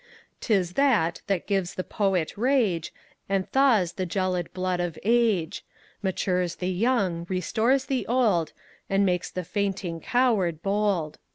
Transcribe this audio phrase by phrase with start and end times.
[0.39, 2.91] 'Tis that, that gives the poet rage,
[3.29, 5.63] And thaws the gelid blood of age;
[6.01, 8.51] Matures the young, restores the old,
[8.89, 11.19] And makes the fainting coward bold.